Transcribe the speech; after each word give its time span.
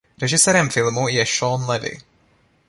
Režisérem 0.21 0.69
filmu 0.69 1.07
je 1.07 1.25
Shawn 1.25 1.65
Levy. 1.65 1.97